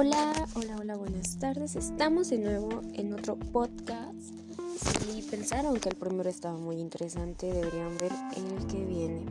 [0.00, 1.74] Hola, hola, hola, buenas tardes.
[1.74, 4.14] Estamos de nuevo en otro podcast.
[4.78, 9.24] Si pensaron que el primero estaba muy interesante, deberían ver el que viene.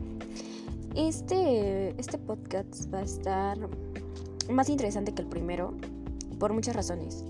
[0.94, 3.56] Este, este podcast va a estar
[4.50, 5.74] más interesante que el primero
[6.38, 7.24] por muchas razones.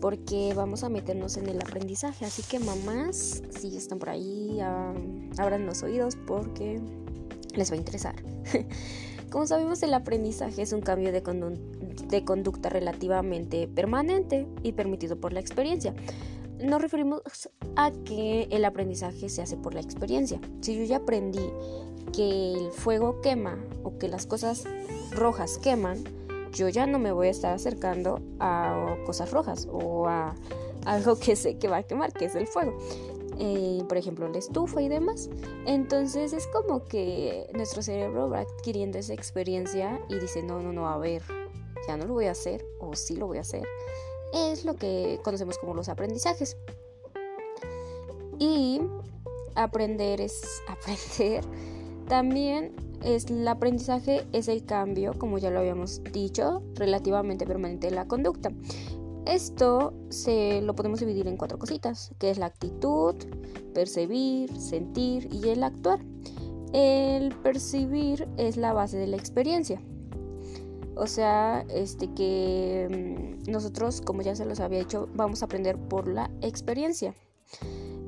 [0.00, 2.26] Porque vamos a meternos en el aprendizaje.
[2.26, 4.60] Así que mamás, si están por ahí,
[5.36, 6.80] abran los oídos porque
[7.56, 8.14] les va a interesar.
[9.30, 11.22] Como sabemos, el aprendizaje es un cambio de,
[12.24, 15.94] conducta relativamente permanente y permitido por la experiencia.
[16.62, 17.22] Nos referimos
[17.76, 20.40] a que el aprendizaje se hace por la experiencia.
[20.60, 21.50] Si yo ya aprendí
[22.12, 24.64] que el fuego quema o que las cosas
[25.12, 26.02] rojas queman,
[26.52, 30.34] yo ya no me voy a estar acercando a cosas rojas o a
[30.86, 32.78] algo que sé que va a quemar, que es el fuego.
[33.40, 35.30] Eh, por ejemplo, la estufa y demás.
[35.66, 40.88] Entonces es como que nuestro cerebro va adquiriendo esa experiencia y dice, no, no, no,
[40.88, 41.22] a ver,
[41.86, 43.66] ya no lo voy a hacer o sí lo voy a hacer.
[44.34, 46.56] Es lo que conocemos como los aprendizajes.
[48.38, 48.80] Y
[49.54, 51.44] aprender es aprender.
[52.08, 52.74] También
[53.04, 58.08] es, el aprendizaje es el cambio, como ya lo habíamos dicho, relativamente permanente de la
[58.08, 58.50] conducta.
[59.28, 63.14] Esto se lo podemos dividir en cuatro cositas, que es la actitud,
[63.74, 66.00] percibir, sentir y el actuar.
[66.72, 69.82] El percibir es la base de la experiencia.
[70.96, 75.76] O sea, este que mm, nosotros, como ya se los había dicho, vamos a aprender
[75.76, 77.14] por la experiencia.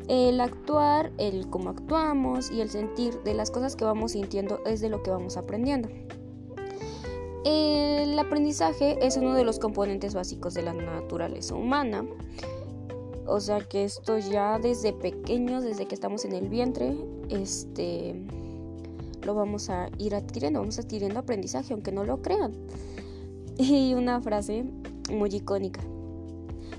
[0.09, 4.81] El actuar, el cómo actuamos y el sentir de las cosas que vamos sintiendo es
[4.81, 5.91] de lo que vamos aprendiendo.
[7.45, 12.05] El aprendizaje es uno de los componentes básicos de la naturaleza humana.
[13.27, 16.97] O sea que esto ya desde pequeños, desde que estamos en el vientre,
[17.29, 18.15] este
[19.23, 22.53] lo vamos a ir adquiriendo, vamos adquiriendo aprendizaje, aunque no lo crean.
[23.59, 24.65] Y una frase
[25.13, 25.83] muy icónica.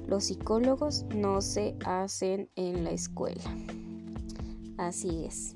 [0.07, 3.55] Los psicólogos no se hacen en la escuela.
[4.77, 5.53] Así es.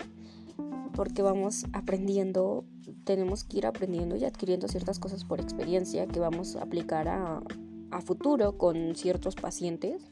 [0.94, 2.64] Porque vamos aprendiendo
[3.04, 7.42] tenemos que ir aprendiendo y adquiriendo ciertas cosas por experiencia que vamos a aplicar a,
[8.04, 10.04] futuro con ciertos pacientes.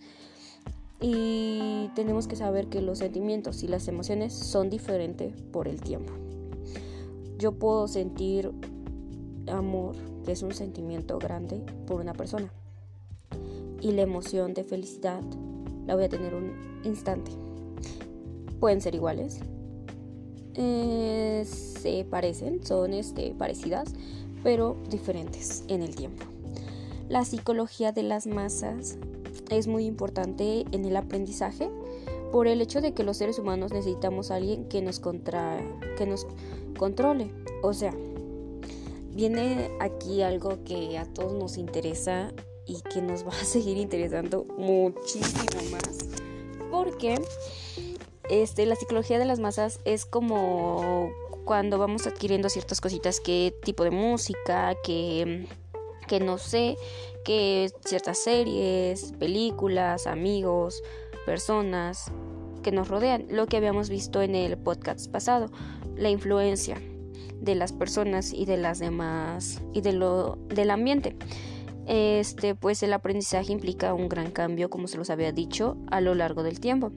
[1.02, 6.14] Y tenemos que saber que los sentimientos y las emociones son diferentes por el tiempo.
[7.38, 8.54] Yo puedo sentir
[9.52, 12.54] amor, que es un sentimiento grande, por una persona.
[13.82, 15.24] Y la emoción de felicidad
[15.86, 16.54] la voy a tener un
[16.86, 17.32] instante.
[18.62, 19.42] Pueden ser iguales,
[20.56, 23.94] eh, se parecen, son este, parecidas,
[24.44, 26.26] pero diferentes en el tiempo.
[27.10, 28.98] La psicología de las masas
[29.50, 31.70] es muy importante en el aprendizaje
[32.32, 35.60] por el hecho de que los seres humanos necesitamos a alguien que nos, contra,
[35.98, 36.26] que nos
[36.78, 37.32] controle.
[37.62, 37.94] O sea,
[39.12, 42.32] viene aquí algo que a todos nos interesa
[42.66, 46.00] y que nos va a seguir interesando muchísimo más.
[46.72, 47.22] Porque
[48.30, 51.10] este, la psicología de las masas es como
[51.46, 55.48] cuando vamos adquiriendo ciertas cositas, qué tipo de música, que,
[56.08, 56.78] que no sé,
[57.26, 60.82] que ciertas series, películas, amigos,
[61.26, 62.12] personas
[62.64, 65.52] que nos rodean, lo que habíamos visto en el podcast pasado,
[65.96, 66.82] la influencia
[67.42, 71.16] de las personas y de las demás y de lo del ambiente.
[71.86, 76.16] Este, pues el aprendizaje implica un gran cambio, como se los había dicho, a lo
[76.16, 76.94] largo del tiempo.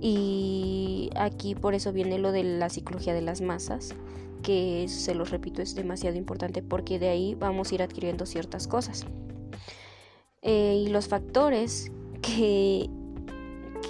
[0.00, 3.94] Y aquí por eso viene lo de la psicología de las masas,
[4.42, 8.68] que se los repito es demasiado importante porque de ahí vamos a ir adquiriendo ciertas
[8.68, 9.06] cosas.
[10.42, 11.90] Eh, y los factores
[12.22, 12.88] que,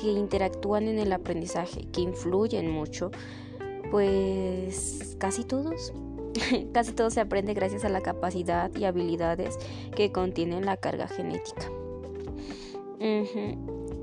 [0.01, 3.11] que interactúan en el aprendizaje, que influyen mucho,
[3.91, 5.93] pues casi todos.
[6.73, 9.59] casi todo se aprende gracias a la capacidad y habilidades
[9.95, 11.71] que contienen la carga genética.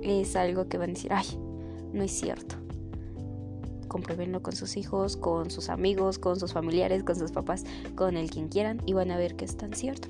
[0.02, 1.26] Es algo que van a decir, ay,
[1.96, 2.56] no es cierto.
[3.88, 7.64] Compruébenlo con sus hijos, con sus amigos, con sus familiares, con sus papás,
[7.96, 10.10] con el quien quieran y van a ver que es tan cierto.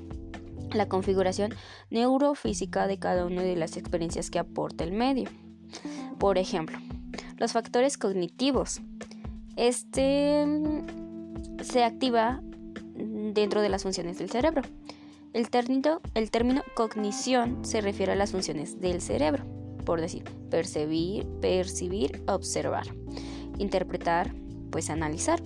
[0.72, 1.54] La configuración
[1.90, 5.30] neurofísica de cada una de las experiencias que aporta el medio.
[6.18, 6.78] Por ejemplo,
[7.38, 8.80] los factores cognitivos.
[9.54, 12.42] Este mm, se activa
[12.96, 14.62] dentro de las funciones del cerebro.
[15.32, 19.55] El término, el término cognición se refiere a las funciones del cerebro
[19.86, 22.86] por decir, percibir, percibir, observar,
[23.56, 24.34] interpretar,
[24.70, 25.42] pues analizar,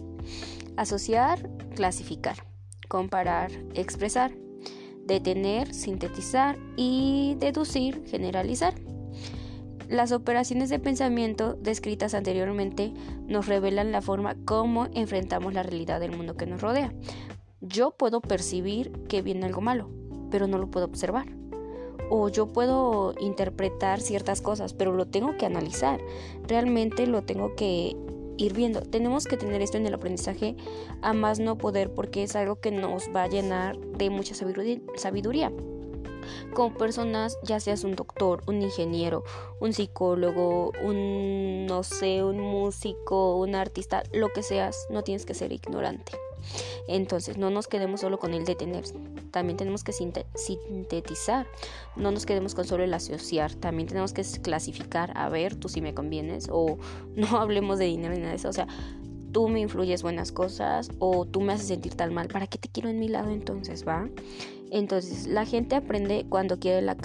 [0.77, 2.49] asociar, clasificar,
[2.89, 4.33] comparar, expresar,
[5.07, 8.75] detener, sintetizar y deducir, generalizar.
[9.89, 12.93] Las operaciones de pensamiento descritas anteriormente
[13.27, 16.93] nos revelan la forma como enfrentamos la realidad del mundo que nos rodea.
[17.61, 19.91] Yo puedo percibir que viene algo malo,
[20.31, 21.40] pero no lo puedo observar.
[22.11, 26.01] O yo puedo interpretar ciertas cosas, pero lo tengo que analizar.
[26.47, 27.97] Realmente lo tengo que
[28.37, 28.83] ir viendo.
[28.83, 30.57] Tenemos que tener esto en el aprendizaje
[31.03, 35.53] a más no poder porque es algo que nos va a llenar de mucha sabiduría.
[36.55, 39.25] Como personas, ya seas un doctor, un ingeniero,
[39.61, 45.35] un psicólogo, un, no sé, un músico, un artista, lo que seas, no tienes que
[45.35, 46.13] ser ignorante.
[46.89, 48.85] Entonces, no nos quedemos solo con el detener,
[49.31, 51.47] también tenemos que sintetizar,
[51.97, 55.81] no nos quedemos con solo el asociar, también tenemos que clasificar, a ver, tú si
[55.81, 56.79] me convienes, o
[57.15, 58.67] no hablemos de dinero ni nada de eso, o sea,
[59.33, 62.69] tú me influyes buenas cosas o tú me haces sentir tan mal, ¿para qué te
[62.69, 64.09] quiero en mi lado entonces, va?
[64.71, 66.97] Entonces, la gente aprende cuando adquiere la,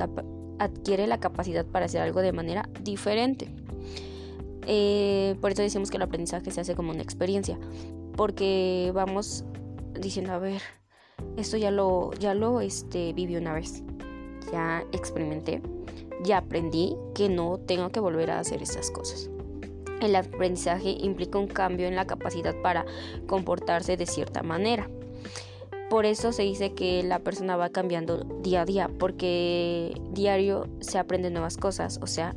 [0.60, 3.50] adquiere la capacidad para hacer algo de manera diferente.
[4.68, 7.58] Eh, por eso decimos que el aprendizaje se hace como una experiencia,
[8.16, 9.44] porque vamos
[10.00, 10.62] diciendo, a ver,
[11.38, 13.84] esto ya lo, ya lo este, viví una vez,
[14.52, 15.62] ya experimenté,
[16.24, 19.30] ya aprendí que no tengo que volver a hacer esas cosas.
[20.02, 22.86] El aprendizaje implica un cambio en la capacidad para
[23.28, 24.90] comportarse de cierta manera.
[25.90, 30.98] Por eso se dice que la persona va cambiando día a día, porque diario se
[30.98, 32.36] aprenden nuevas cosas, o sea,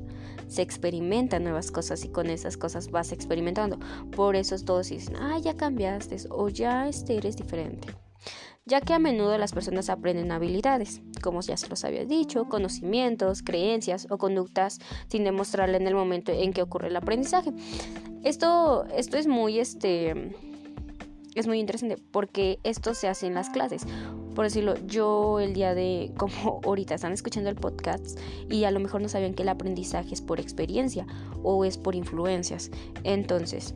[0.49, 3.79] se experimentan nuevas cosas y con esas cosas vas experimentando.
[4.11, 7.89] Por eso todos dicen, ah, ya cambiaste o ya este eres diferente.
[8.67, 13.43] Ya que a menudo las personas aprenden habilidades, como ya se los había dicho, conocimientos,
[13.43, 14.79] creencias o conductas
[15.09, 17.53] sin demostrarle en el momento en que ocurre el aprendizaje.
[18.25, 20.35] Esto, esto es muy este
[21.35, 23.87] es muy interesante porque esto se hace en las clases.
[24.39, 28.17] Por decirlo, yo el día de, como ahorita están escuchando el podcast
[28.49, 31.09] y a lo mejor no sabían que el aprendizaje es por experiencia
[31.43, 32.71] o es por influencias.
[33.03, 33.75] Entonces,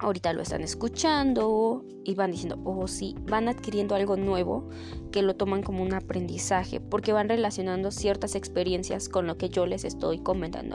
[0.00, 4.68] ahorita lo están escuchando y van diciendo, oh sí, van adquiriendo algo nuevo
[5.12, 9.64] que lo toman como un aprendizaje porque van relacionando ciertas experiencias con lo que yo
[9.64, 10.74] les estoy comentando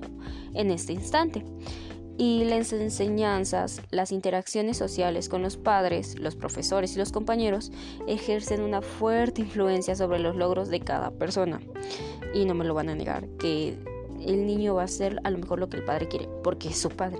[0.53, 1.44] en este instante
[2.18, 7.71] y las enseñanzas, las interacciones sociales con los padres, los profesores y los compañeros
[8.07, 11.60] ejercen una fuerte influencia sobre los logros de cada persona.
[12.33, 13.77] Y no me lo van a negar, que
[14.21, 16.77] el niño va a hacer a lo mejor lo que el padre quiere, porque es
[16.77, 17.19] su padre.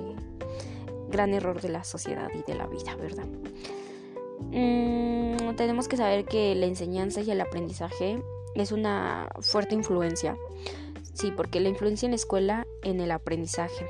[1.10, 3.28] Gran error de la sociedad y de la vida, ¿verdad?
[4.52, 8.22] Mm, tenemos que saber que la enseñanza y el aprendizaje
[8.56, 10.38] es una fuerte influencia.
[11.14, 13.86] Sí, porque la influencia en la escuela en el aprendizaje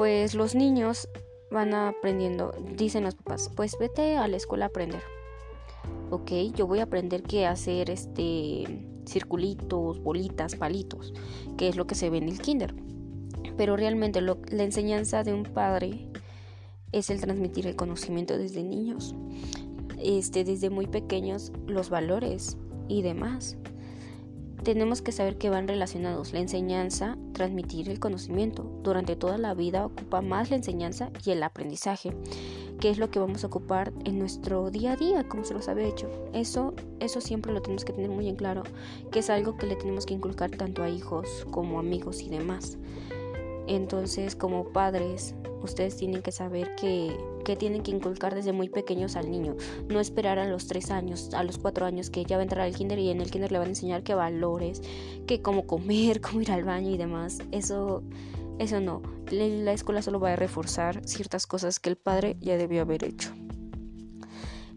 [0.00, 1.10] pues los niños
[1.50, 5.02] van aprendiendo, dicen los papás, pues vete a la escuela a aprender.
[6.10, 8.64] Ok, yo voy a aprender qué hacer este
[9.06, 11.12] circulitos, bolitas, palitos,
[11.58, 12.74] que es lo que se ve en el kinder.
[13.58, 16.08] Pero realmente la enseñanza de un padre
[16.92, 19.14] es el transmitir el conocimiento desde niños,
[19.98, 22.56] este, desde muy pequeños, los valores
[22.88, 23.58] y demás
[24.62, 26.32] tenemos que saber que van relacionados.
[26.32, 28.64] La enseñanza, transmitir el conocimiento.
[28.82, 32.14] Durante toda la vida ocupa más la enseñanza y el aprendizaje,
[32.80, 35.68] que es lo que vamos a ocupar en nuestro día a día, como se los
[35.68, 36.10] había hecho.
[36.32, 38.62] Eso, eso siempre lo tenemos que tener muy en claro,
[39.10, 42.78] que es algo que le tenemos que inculcar tanto a hijos como amigos y demás.
[43.66, 49.16] Entonces, como padres, ustedes tienen que saber que, que, tienen que inculcar desde muy pequeños
[49.16, 49.56] al niño.
[49.88, 52.66] No esperar a los tres años, a los cuatro años que ya va a entrar
[52.66, 54.82] al kinder y en el kinder le van a enseñar qué valores,
[55.26, 57.38] que cómo comer, cómo ir al baño y demás.
[57.52, 58.02] Eso,
[58.58, 59.02] eso no.
[59.30, 63.32] La escuela solo va a reforzar ciertas cosas que el padre ya debió haber hecho.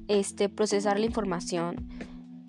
[0.07, 1.87] Este, procesar la información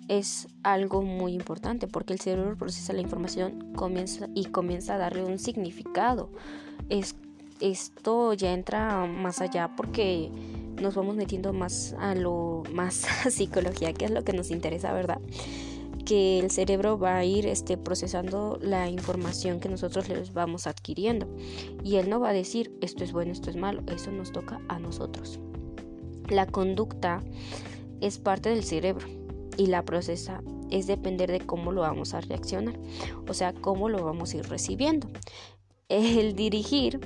[0.07, 5.23] es algo muy importante porque el cerebro procesa la información comienza, y comienza a darle
[5.23, 6.29] un significado.
[6.89, 7.15] Es,
[7.59, 10.29] esto ya entra más allá porque
[10.81, 15.19] nos vamos metiendo más a lo más psicología, que es lo que nos interesa, ¿verdad?
[16.05, 21.27] Que el cerebro va a ir este, procesando la información que nosotros les vamos adquiriendo.
[21.83, 24.61] Y él no va a decir esto es bueno, esto es malo, eso nos toca
[24.67, 25.39] a nosotros.
[26.29, 27.23] La conducta
[28.01, 29.24] es parte del cerebro
[29.57, 32.77] y la procesa es depender de cómo lo vamos a reaccionar,
[33.27, 35.07] o sea, cómo lo vamos a ir recibiendo.
[35.87, 36.99] El dirigir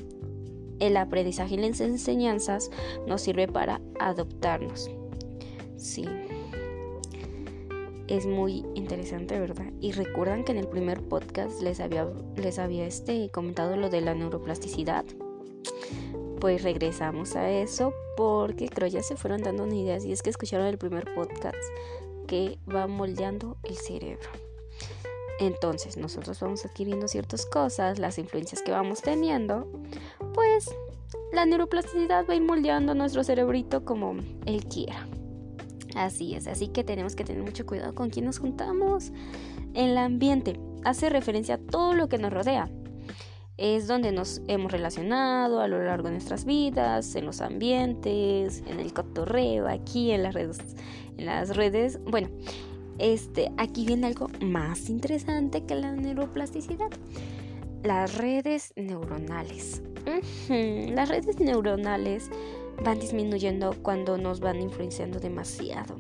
[0.80, 2.72] el aprendizaje y las enseñanzas
[3.08, 4.90] nos sirve para adoptarnos.
[5.78, 6.06] Sí.
[8.08, 9.72] Es muy interesante, ¿verdad?
[9.80, 14.02] Y recuerdan que en el primer podcast les había, les había este, comentado lo de
[14.02, 15.06] la neuroplasticidad.
[16.40, 20.00] Pues regresamos a eso porque creo ya se fueron dando una idea.
[20.00, 21.58] Si es que escucharon el primer podcast
[22.30, 24.30] que va moldeando el cerebro.
[25.40, 29.68] Entonces nosotros vamos adquiriendo ciertas cosas, las influencias que vamos teniendo,
[30.34, 30.70] pues
[31.34, 35.08] la neuroplasticidad va a ir moldeando nuestro cerebrito como él quiera.
[35.96, 39.12] Así es, así que tenemos que tener mucho cuidado con quién nos juntamos.
[39.74, 42.70] El ambiente hace referencia a todo lo que nos rodea.
[43.62, 48.80] Es donde nos hemos relacionado a lo largo de nuestras vidas, en los ambientes, en
[48.80, 50.60] el cotorreo, aquí en las redes,
[51.18, 52.00] en las redes.
[52.06, 52.30] Bueno,
[53.00, 56.90] este, aquí viene algo más interesante que la neuroplasticidad.
[57.84, 59.82] Las redes neuronales.
[60.48, 62.30] Las redes neuronales
[62.84, 65.98] van disminuyendo cuando nos van influenciando demasiado.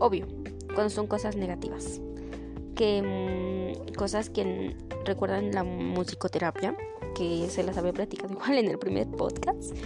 [0.00, 0.26] Obvio,
[0.74, 2.00] cuando son cosas negativas.
[2.78, 6.74] Que mm, cosas que recuerdan la musicoterapia,
[7.14, 9.76] que se las había platicado igual en el primer podcast.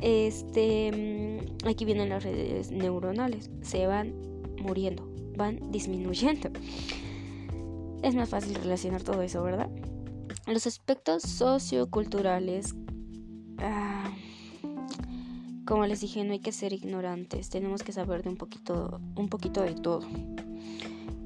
[0.00, 4.14] Este, mm, aquí vienen las redes neuronales, se van
[4.60, 6.50] muriendo, van disminuyendo.
[8.02, 9.68] Es más fácil relacionar todo eso, ¿verdad?
[10.46, 12.74] Los aspectos socioculturales
[13.58, 14.10] ah,
[15.70, 19.28] como les dije, no hay que ser ignorantes, tenemos que saber de un poquito, un
[19.28, 20.00] poquito de todo.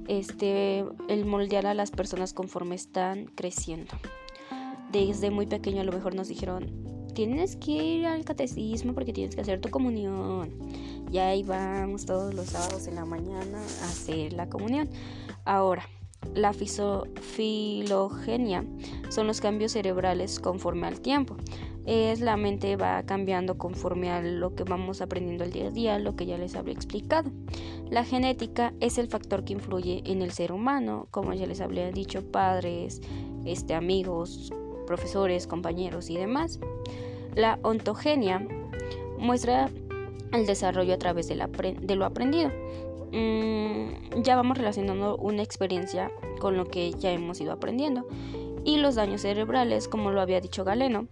[0.08, 3.94] Este, el moldear a las personas conforme están creciendo.
[4.92, 6.70] Desde muy pequeño a lo mejor nos dijeron,
[7.14, 10.52] tienes que ir al catecismo porque tienes que hacer tu comunión.
[11.10, 14.88] Y ahí vamos todos los sábados en la mañana a hacer la comunión.
[15.44, 15.88] Ahora,
[16.34, 18.64] la filogenia
[19.10, 21.36] son los cambios cerebrales conforme al tiempo
[21.86, 25.98] es la mente va cambiando conforme a lo que vamos aprendiendo el día a día,
[25.98, 27.30] lo que ya les había explicado.
[27.94, 31.92] La genética es el factor que influye en el ser humano, como ya les había
[31.92, 33.00] dicho, padres,
[33.44, 34.52] este, amigos,
[34.84, 36.58] profesores, compañeros y demás.
[37.36, 38.44] La ontogenia
[39.16, 39.70] muestra
[40.32, 42.50] el desarrollo a través de, lo aprendido.
[43.12, 46.10] Mm, ya vamos relacionando una experiencia
[46.40, 48.08] con lo que ya hemos ido aprendiendo.
[48.64, 51.06] Y los daños cerebrales, como lo había dicho Galeno,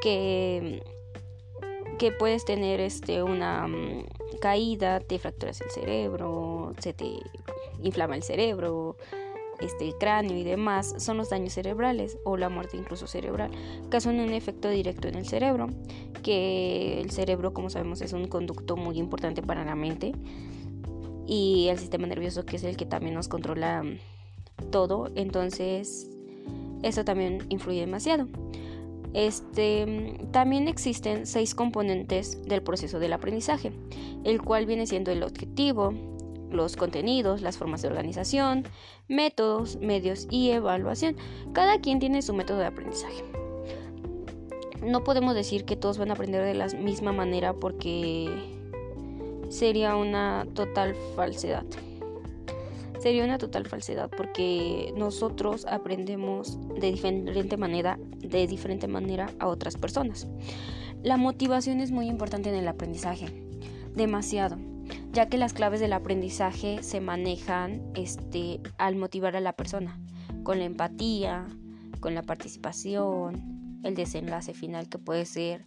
[0.00, 0.84] que,
[1.98, 4.04] que puedes tener este, una mm,
[4.38, 7.18] caída, te fracturas el cerebro, se te
[7.82, 8.96] inflama el cerebro,
[9.60, 13.50] este, el cráneo y demás, son los daños cerebrales o la muerte incluso cerebral,
[14.00, 15.68] son un efecto directo en el cerebro,
[16.22, 20.12] que el cerebro, como sabemos, es un conducto muy importante para la mente
[21.26, 23.84] y el sistema nervioso que es el que también nos controla
[24.70, 26.08] todo, entonces
[26.82, 28.26] eso también influye demasiado.
[29.12, 33.72] Este, también existen seis componentes del proceso del aprendizaje,
[34.24, 35.92] el cual viene siendo el objetivo,
[36.50, 38.64] los contenidos, las formas de organización,
[39.08, 41.16] métodos, medios y evaluación.
[41.52, 43.24] Cada quien tiene su método de aprendizaje.
[44.82, 48.30] No podemos decir que todos van a aprender de la misma manera porque
[49.50, 51.64] sería una total falsedad
[53.00, 59.76] sería una total falsedad porque nosotros aprendemos de diferente manera, de diferente manera a otras
[59.76, 60.28] personas.
[61.02, 63.26] La motivación es muy importante en el aprendizaje,
[63.94, 64.58] demasiado,
[65.12, 69.98] ya que las claves del aprendizaje se manejan este, al motivar a la persona,
[70.42, 71.46] con la empatía,
[72.00, 75.64] con la participación, el desenlace final que puede ser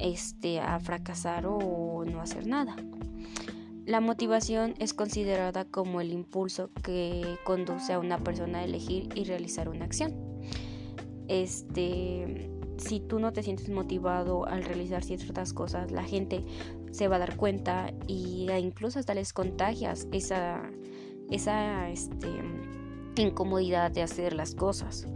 [0.00, 2.74] este, a fracasar o no hacer nada.
[3.88, 9.24] La motivación es considerada como el impulso que conduce a una persona a elegir y
[9.24, 10.14] realizar una acción.
[11.26, 16.44] Este, si tú no te sientes motivado al realizar ciertas cosas, la gente
[16.90, 20.60] se va a dar cuenta y incluso hasta les contagias esa,
[21.30, 22.28] esa este,
[23.16, 25.06] incomodidad de hacer las cosas.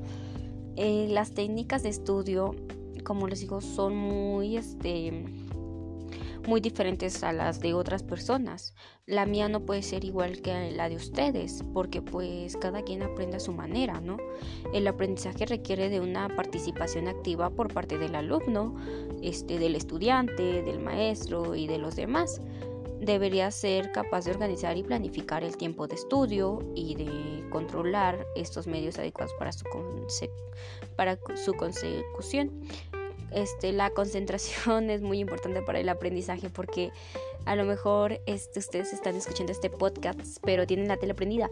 [0.77, 2.57] Eh, las técnicas de estudio,
[3.05, 5.27] como les digo, son muy este,
[6.47, 8.75] muy diferentes a las de otras personas.
[9.07, 13.37] La mía no puede ser igual que la de ustedes, porque pues cada quien aprende
[13.37, 14.17] a su manera, ¿no?
[14.73, 18.77] El aprendizaje requiere de una participación activa por parte del alumno,
[19.23, 22.41] este, del estudiante, del maestro y de los demás.
[23.01, 28.69] Debería ser capaz de organizar y planificar el tiempo de estudio y de controlar estos
[28.69, 29.65] medios adecuados para su,
[30.97, 32.63] para su consecución
[33.35, 36.91] este, la concentración es muy importante para el aprendizaje porque
[37.45, 41.51] a lo mejor este, ustedes están escuchando este podcast pero tienen la tele prendida.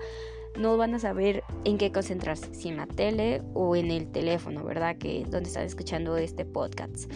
[0.58, 4.64] No van a saber en qué concentrarse, si en la tele o en el teléfono,
[4.64, 4.98] ¿verdad?
[4.98, 7.10] Que es donde están escuchando este podcast.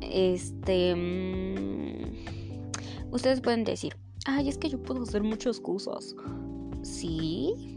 [0.00, 0.94] Este.
[0.94, 2.14] Mm,
[3.10, 3.96] ustedes pueden decir,
[4.26, 6.14] ay, es que yo puedo hacer muchas cosas.
[6.82, 7.73] Sí,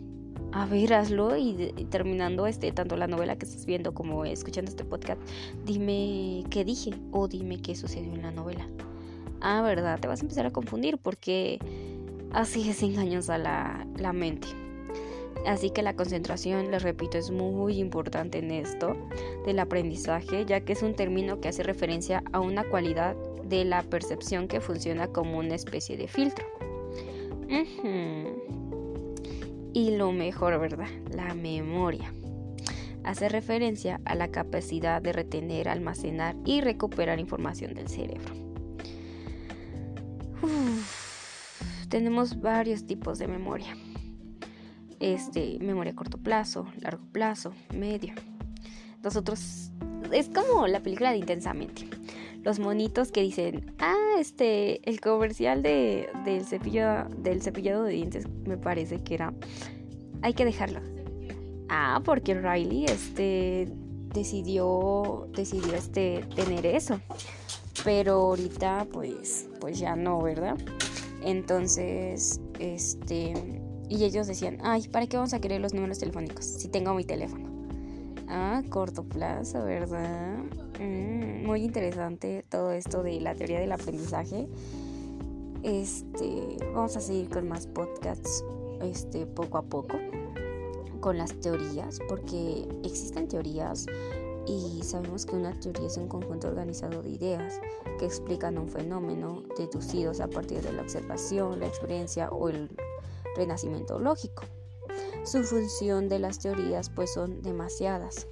[0.51, 4.83] a ver, hazlo y, terminando este, tanto la novela que estás viendo como escuchando este
[4.83, 5.21] podcast,
[5.65, 8.67] dime qué dije o dime qué sucedió en la novela.
[9.41, 11.59] Ah, verdad, te vas a empezar a confundir porque
[12.31, 14.47] así es engañosa la, la mente.
[15.45, 18.97] Así que la concentración, les repito, es muy importante en esto
[19.45, 23.83] del aprendizaje, ya que es un término que hace referencia a una cualidad de la
[23.83, 26.45] percepción que funciona como una especie de filtro.
[29.77, 30.87] Y lo mejor, ¿verdad?
[31.11, 32.11] La memoria.
[33.03, 38.33] Hace referencia a la capacidad de retener, almacenar y recuperar información del cerebro.
[41.89, 43.75] tenemos varios tipos de memoria
[44.99, 48.15] este, memoria a corto plazo, largo plazo, medio.
[49.03, 49.69] Nosotros,
[50.11, 51.87] es como la película de Intensamente.
[52.47, 58.25] Los monitos que dicen, ah, este, el comercial de, del, cepillo, del cepillado de dientes,
[58.45, 59.33] me parece que era,
[60.21, 60.79] hay que dejarlo.
[61.67, 63.67] Ah, porque Riley, este,
[64.13, 67.01] decidió, decidió, este, tener eso.
[67.83, 70.55] Pero ahorita, pues, pues ya no, ¿verdad?
[71.21, 73.33] Entonces, este,
[73.89, 77.03] y ellos decían, ay, ¿para qué vamos a querer los números telefónicos si tengo mi
[77.03, 77.49] teléfono?
[78.29, 80.37] Ah, corto plazo, ¿verdad?
[80.79, 84.47] Mm, muy interesante todo esto de la teoría del aprendizaje.
[85.63, 88.43] Este, vamos a seguir con más podcasts
[88.81, 89.97] este, poco a poco
[90.99, 93.85] con las teorías, porque existen teorías
[94.47, 97.59] y sabemos que una teoría es un conjunto organizado de ideas
[97.99, 102.69] que explican un fenómeno deducidos a partir de la observación, la experiencia o el
[103.35, 104.43] renacimiento lógico.
[105.23, 108.27] Su función de las teorías pues son demasiadas.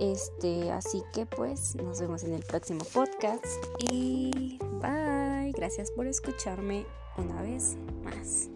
[0.00, 3.46] Este, así que pues nos vemos en el próximo podcast
[3.78, 5.52] y bye.
[5.52, 6.84] Gracias por escucharme
[7.16, 8.50] una vez más.